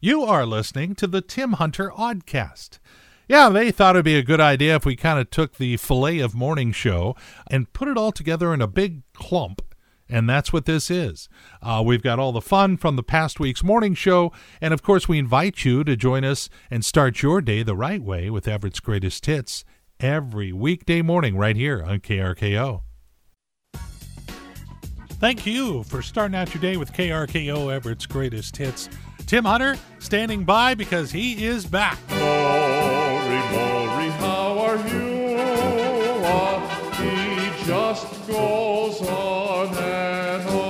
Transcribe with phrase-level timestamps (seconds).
[0.00, 2.78] You are listening to the Tim Hunter Oddcast.
[3.26, 6.20] Yeah, they thought it'd be a good idea if we kind of took the fillet
[6.20, 7.16] of morning show
[7.50, 9.60] and put it all together in a big clump.
[10.08, 11.28] And that's what this is.
[11.60, 14.30] Uh, we've got all the fun from the past week's morning show.
[14.60, 18.00] And of course, we invite you to join us and start your day the right
[18.00, 19.64] way with Everett's Greatest Hits
[19.98, 22.82] every weekday morning right here on KRKO.
[25.18, 28.88] Thank you for starting out your day with KRKO Everett's Greatest Hits.
[29.28, 31.98] Tim Hunter standing by because he is back.
[32.08, 32.18] Maury,
[33.52, 35.36] Maury, how are you?
[36.24, 40.64] Ah, he just goes on and on.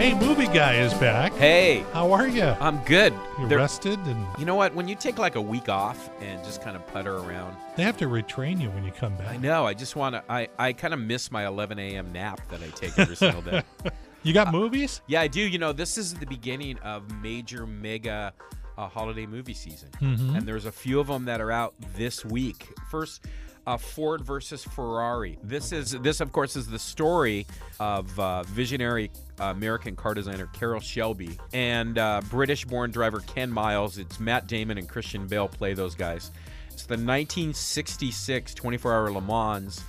[0.00, 1.34] Hey, movie guy is back.
[1.34, 2.44] Hey, How are you?
[2.58, 3.12] I'm good.
[3.38, 4.74] You There- rested and you know what?
[4.74, 7.98] When you take like a week off and just kind of putter around, they have
[7.98, 9.28] to retrain you when you come back.
[9.28, 9.66] I know.
[9.66, 10.22] I just want to.
[10.30, 12.12] I I kind of miss my 11 a.m.
[12.14, 13.62] nap that I take every single day.
[14.24, 15.00] You got movies?
[15.06, 15.40] Yeah, I do.
[15.40, 18.32] You know, this is the beginning of major mega
[18.76, 20.36] uh, holiday movie season, Mhm.
[20.38, 22.72] and there's a few of them that are out this week.
[22.90, 23.24] First.
[23.66, 25.38] Uh, Ford versus Ferrari.
[25.42, 27.46] This is this, of course, is the story
[27.80, 33.96] of uh, visionary uh, American car designer Carroll Shelby and uh, British-born driver Ken Miles.
[33.96, 36.30] It's Matt Damon and Christian Bale play those guys.
[36.72, 39.80] It's the 1966 24-hour Le Mans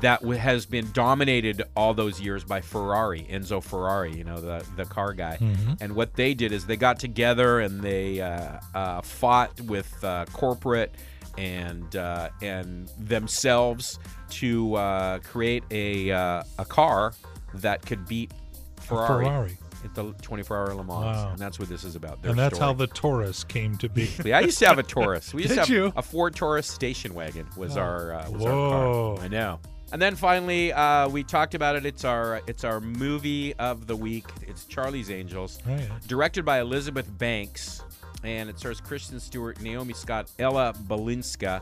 [0.00, 4.84] that has been dominated all those years by Ferrari, Enzo Ferrari, you know, the the
[4.84, 5.38] car guy.
[5.40, 5.78] Mhm.
[5.80, 10.26] And what they did is they got together and they uh, uh, fought with uh,
[10.32, 10.94] corporate
[11.38, 13.98] and uh, and themselves
[14.30, 17.14] to uh, create a uh, a car
[17.54, 18.32] that could beat
[18.80, 19.58] Ferrari, Ferrari.
[19.84, 20.88] At the 24-hour Le Mans.
[20.88, 21.28] Wow.
[21.30, 22.20] And that's what this is about.
[22.22, 24.08] their And that's how the Taurus came to be.
[24.24, 25.32] Yeah, I used to have a Taurus.
[25.34, 25.92] We used Did to have you?
[25.96, 27.80] a Ford Taurus station wagon was Oh.
[27.80, 28.70] our uh, was Whoa.
[28.70, 29.24] our car.
[29.24, 29.58] I know.
[29.92, 31.84] And then finally, uh, we talked about it.
[31.84, 34.26] It's our it's our movie of the week.
[34.46, 37.82] It's Charlie's Angels, Oh, directed by Elizabeth Banks,
[38.22, 41.60] and it stars Kristen Stewart, Naomi Scott, Ella Balinska.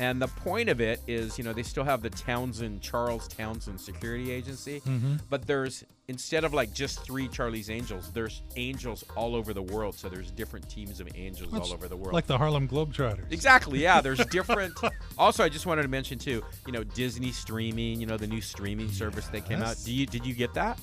[0.00, 3.80] And the point of it is, you know, they still have the Townsend Charles Townsend
[3.80, 5.20] Security Agency, Mhm.
[5.30, 9.94] but there's instead of like just three Charlie's Angels, there's angels all over the world.
[9.94, 12.12] So there's different teams of angels That's all over the world.
[12.12, 13.32] Like the Harlem Globetrotters.
[13.32, 13.80] Exactly.
[13.82, 14.74] Yeah, there's different.
[15.16, 16.42] also, I just wanted to mention too.
[16.66, 18.00] You know, Disney streaming.
[18.00, 19.76] You know, the new streaming service that came out.
[19.84, 20.78] Do you did you get that?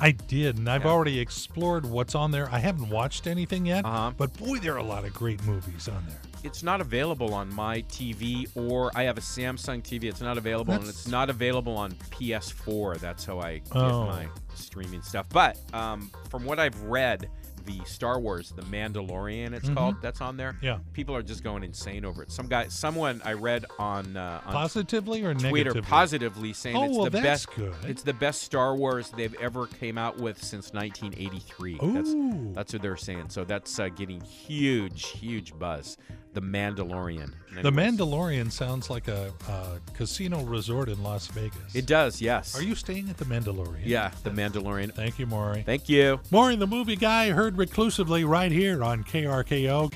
[0.00, 0.90] I did, and I've Yeah.
[0.90, 2.50] already explored what's on there.
[2.50, 4.10] I haven't watched anything yet, Uh-huh.
[4.16, 6.20] but boy, there are a lot of great movies on there.
[6.44, 10.04] It's not available on my TV, or I have a Samsung TV.
[10.04, 12.98] It's not available, and it's not available on PS4.
[12.98, 14.04] That's how I get Oh.
[14.06, 15.26] my streaming stuff.
[15.30, 17.30] But um, from what I've read,
[17.64, 19.74] the Star Wars, the Mandalorian, it's Mhm.
[19.74, 20.02] called.
[20.02, 20.58] That's on there.
[20.60, 20.80] Yeah.
[20.92, 22.30] People are just going insane over it.
[22.30, 25.80] Some guy, someone I read on uh, on Positively or Twitter negatively?
[25.80, 27.56] positively saying Oh, it's well, the that's best.
[27.56, 27.74] good.
[27.84, 31.78] It's the best Star Wars they've ever came out with since 1983.
[31.80, 32.52] That's Ooh.
[32.54, 33.30] that's what they're saying.
[33.30, 35.96] So that's uh, getting huge, huge buzz.
[36.34, 37.32] The Mandalorian.
[37.62, 41.74] The Mandalorian sounds like a, uh casino resort in Las Vegas.
[41.74, 42.20] It does.
[42.20, 42.58] Yes.
[42.58, 43.82] Are you staying at the Mandalorian?
[43.84, 44.92] Yeah, the Mandalorian.
[44.92, 45.62] Thank you, Maury.
[45.62, 46.20] Thank you.
[46.32, 49.92] Maury, the movie guy, heard reclusively right here on KRKO.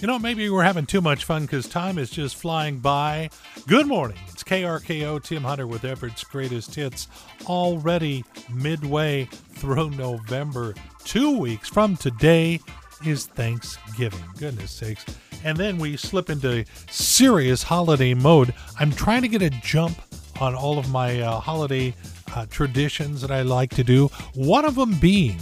[0.00, 3.30] You know, maybe we're having too much fun because time is just flying by.
[3.66, 4.18] Good morning.
[4.28, 7.08] It's KRKO Tim Hunter with Everett's greatest hits.
[7.46, 10.74] Already midway through November.
[11.04, 12.60] Two weeks from today
[13.04, 14.22] is Thanksgiving.
[14.38, 15.04] Goodness sakes.
[15.46, 18.52] And then we slip into serious holiday mode.
[18.80, 19.96] I'm trying to get a jump
[20.40, 21.94] on all of my uh, holiday
[22.34, 24.08] uh, traditions that I like to do.
[24.34, 25.38] One of them being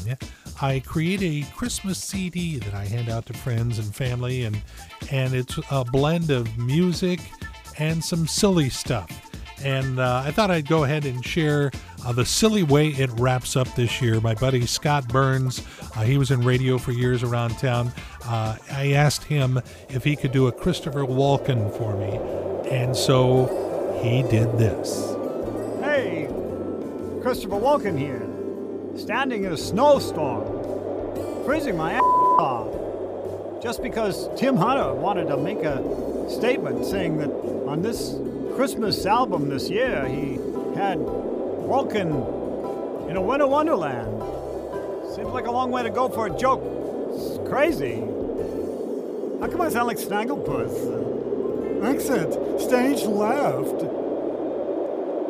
[0.60, 4.60] I create a Christmas CD that I hand out to friends and family, and
[5.10, 7.20] and it's a blend of music
[7.78, 9.10] and some silly stuff.
[9.62, 11.70] And uh, I thought I'd go ahead and share
[12.04, 14.20] uh, the silly way it wraps up this year.
[14.20, 15.62] My buddy Scott Burns,
[15.96, 17.92] uh, he was in radio for years around town.
[18.24, 22.18] Uh, I asked him if he could do a Christopher Walken for me,
[22.70, 25.14] and so he did this.
[25.80, 26.26] Hey,
[27.22, 28.26] Christopher Walken here,
[28.98, 35.62] standing in a snowstorm, freezing my ass off, just because Tim Hunter wanted to make
[35.62, 37.30] a statement saying that
[37.66, 38.14] on this
[38.56, 40.34] Christmas album this year he
[40.78, 44.22] had Walken in a winter wonderland.
[45.12, 46.62] Seems like a long way to go for a joke.
[47.14, 47.96] It's crazy.
[49.40, 51.84] How come I sound like Snagglepuss?
[51.84, 53.82] Exit, stage left.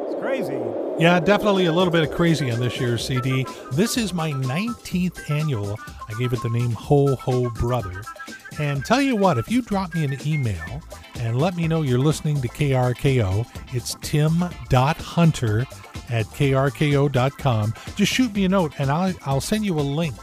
[0.06, 0.60] It's crazy.
[0.98, 3.46] Yeah, definitely a little bit of crazy on this year's CD.
[3.72, 5.78] This is my 19th annual.
[6.08, 8.02] I gave it the name Ho Ho Brother.
[8.58, 10.82] And tell you what, if you drop me an email
[11.24, 15.60] and let me know you're listening to KRKO, it's tim.hunter
[16.10, 17.74] at krko.com.
[17.96, 20.14] Just shoot me a note and I'll, I'll send you a link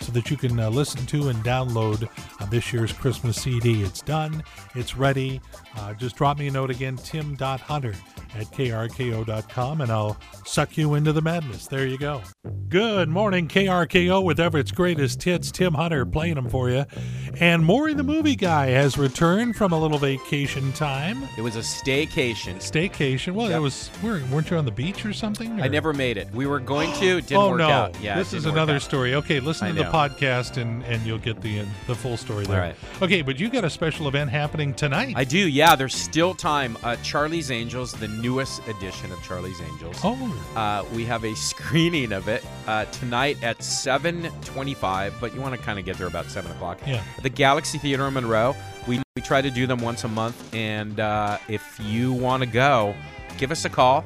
[0.00, 2.08] so that you can uh, listen to and download
[2.40, 3.82] uh, this year's Christmas CD.
[3.82, 4.42] It's done,
[4.74, 5.40] it's ready.
[5.76, 7.94] Uh, just drop me a note again, tim.hunter
[8.34, 11.68] at krko.com, and I'll suck you into the madness.
[11.68, 12.22] There you go.
[12.70, 15.50] Good morning, KRKO, with Everett's greatest hits.
[15.50, 16.84] Tim Hunter playing them for you.
[17.40, 21.26] And Maury the movie guy has returned from a little vacation time.
[21.36, 22.56] It was a staycation.
[22.58, 23.32] Staycation.
[23.32, 23.56] Well, Yep.
[23.58, 23.90] it was.
[24.04, 25.60] Weren't you on the beach or something?
[25.60, 26.28] I never made it.
[26.32, 27.18] We were going to.
[27.18, 27.68] It didn't oh work no!
[27.68, 28.00] out.
[28.00, 29.14] Yeah, this is another story.
[29.16, 32.60] Okay, listen I to the podcast and and you'll get the the full story there.
[32.60, 32.76] Right.
[33.02, 35.14] Okay, but you got a special event happening tonight.
[35.16, 35.38] I do.
[35.48, 36.76] Yeah, there's still time.
[36.84, 39.96] Uh, Charlie's Angels, the newest edition of Charlie's Angels.
[40.04, 45.54] oh, Uh, we have a screening of it uh, tonight at 7:25, but you want
[45.54, 46.78] to kind of get there about 7 o'clock.
[46.86, 47.02] Yeah.
[47.22, 48.54] The Galaxy Theater in Monroe.
[48.86, 52.48] We we try to do them once a month, and uh, if you want to
[52.48, 52.94] go,
[53.38, 54.04] give us a call.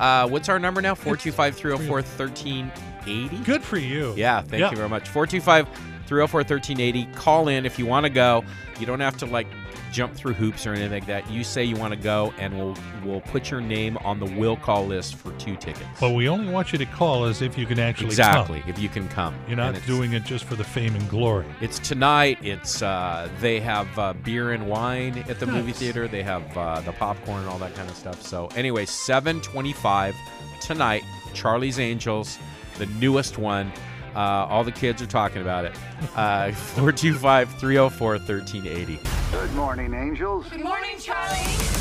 [0.00, 0.94] Uh, what's our number now?
[0.94, 3.44] 425-304-1380.
[3.44, 4.12] good for you.
[4.16, 4.70] Yeah, thank Yeah.
[4.70, 5.08] you very much.
[5.08, 5.66] 425
[6.06, 7.06] 304 1380.
[7.18, 8.44] Call in if you want to go.
[8.78, 9.46] You don't have to like
[9.96, 11.28] jump through hoops or anything like that.
[11.30, 14.56] You say you want to go, and we'll we'll put your name on the will
[14.56, 15.88] call list for two tickets.
[15.98, 18.68] But we only want you to call as if you can actually exactly, come.
[18.68, 19.34] if you can come.
[19.48, 21.46] You're not doing it just for the fame and glory.
[21.62, 22.38] It's tonight.
[22.42, 26.06] It's uh, they have uh, beer and wine at the movie theater.
[26.06, 28.20] They have uh, the popcorn and all that kind of stuff.
[28.20, 30.14] So anyway, 7:25
[30.60, 31.04] tonight.
[31.32, 32.38] Charlie's Angels,
[32.76, 33.72] the newest one.
[34.14, 35.74] Uh, all the kids are talking about it.
[36.14, 39.15] Uh, 425 304 1380.
[39.32, 40.48] Good morning, angels.
[40.48, 41.40] Good morning, Charlie.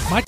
[0.10, 0.26] Mike,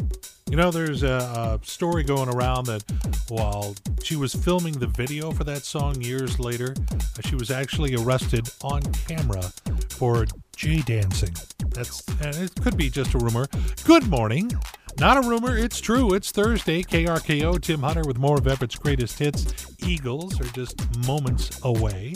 [0.50, 2.84] you know, there's a, a story going around that
[3.30, 6.98] while she was filming the video for that song years later, uh,
[7.28, 9.42] she was actually arrested on camera
[9.90, 10.26] for
[10.56, 11.36] J dancing.
[11.70, 13.48] That's and it could be just a rumor.
[13.84, 14.52] Good morning.
[15.00, 16.14] Not a rumor, it's true.
[16.14, 16.82] It's Thursday.
[16.84, 19.76] KRKO, Tim Hunter with more of Everett's greatest hits.
[19.86, 20.76] Eagles are just
[21.06, 22.16] moments away.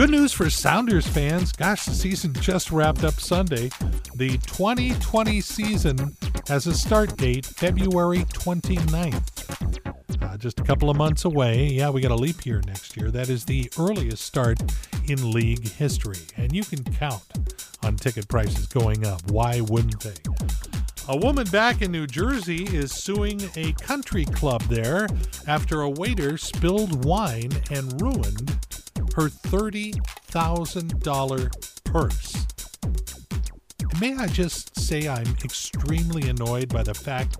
[0.00, 1.52] Good news for Sounders fans.
[1.52, 3.68] Gosh, the season just wrapped up Sunday.
[4.14, 6.16] The 2020 season
[6.48, 10.22] has a start date February 29th.
[10.22, 11.66] Uh, just a couple of months away.
[11.66, 13.10] Yeah, we got a leap year next year.
[13.10, 14.58] That is the earliest start
[15.06, 16.20] in league history.
[16.38, 17.24] And you can count
[17.82, 19.30] on ticket prices going up.
[19.30, 20.14] Why wouldn't they?
[21.08, 25.08] A woman back in New Jersey is suing a country club there
[25.46, 28.56] after a waiter spilled wine and ruined
[29.14, 32.46] her $30,000 purse.
[34.00, 37.38] May I just say I'm extremely annoyed by the fact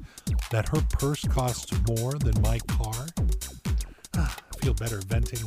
[0.50, 3.06] that her purse costs more than my car?
[4.16, 5.40] Ah, I feel better venting.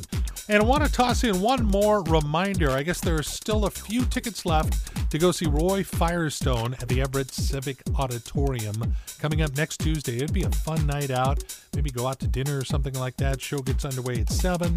[0.50, 2.72] And I want to toss in one more reminder.
[2.72, 6.90] I guess there are still a few tickets left to go see Roy Firestone at
[6.90, 10.18] the Everett Civic Auditorium coming up next Tuesday.
[10.18, 11.44] It'd be a fun night out.
[11.76, 13.40] Maybe go out to dinner or something like that.
[13.40, 14.76] Show gets underway at 7,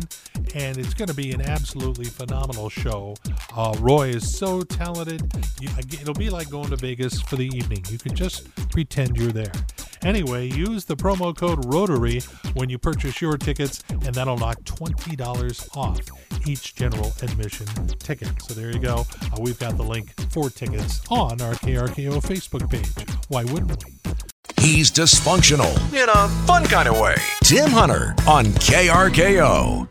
[0.55, 3.17] and it's going to be an absolutely phenomenal show.
[3.55, 5.29] Uh, Roy is so talented.
[5.61, 7.85] It'll be like going to Vegas for the evening.
[7.91, 9.53] You can just pretend you're there.
[10.07, 12.21] Anyway, use the promo code Rotary
[12.55, 15.99] when you purchase your tickets, and that'll knock $20 off
[16.47, 17.67] each general admission
[17.99, 18.31] ticket.
[18.41, 19.05] So there you go.
[19.33, 23.09] Uh, we've got the link for tickets on our KRKO Facebook page.
[23.27, 23.95] Why wouldn't we?
[24.61, 27.17] He's dysfunctional in a fun kind of way.
[27.43, 29.89] Tim Hunter on KRKO.